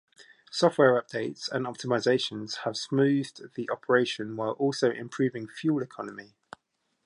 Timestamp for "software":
0.49-0.99